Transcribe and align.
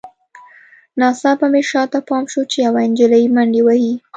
ناڅاپه 0.99 1.45
مې 1.51 1.61
شاته 1.69 1.99
پام 2.07 2.23
شو 2.31 2.41
چې 2.51 2.57
یوه 2.65 2.81
نجلۍ 2.89 3.23
منډې 3.35 3.61
وهي 3.67 3.93